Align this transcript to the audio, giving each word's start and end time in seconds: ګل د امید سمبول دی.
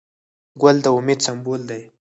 ګل 0.61 0.77
د 0.83 0.85
امید 0.97 1.19
سمبول 1.27 1.61
دی. 1.69 1.81